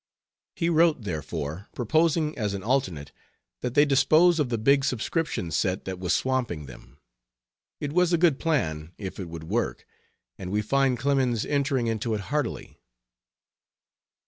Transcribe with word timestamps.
He 0.55 0.67
wrote, 0.67 1.03
therefore, 1.03 1.67
proposing 1.75 2.35
as 2.35 2.55
an 2.55 2.63
alternate 2.63 3.11
that 3.61 3.75
they 3.75 3.85
dispose 3.85 4.39
of 4.39 4.49
the 4.49 4.57
big 4.57 4.83
subscription 4.83 5.51
set 5.51 5.85
that 5.85 5.99
was 5.99 6.15
swamping 6.15 6.65
them. 6.65 6.97
It 7.79 7.93
was 7.93 8.11
a 8.11 8.17
good 8.17 8.39
plan 8.39 8.93
if 8.97 9.19
it 9.19 9.29
would 9.29 9.43
work 9.43 9.85
and 10.39 10.51
we 10.51 10.63
find 10.63 10.97
Clemens 10.97 11.45
entering 11.45 11.85
into 11.85 12.15
it 12.15 12.21
heartily. 12.33 12.79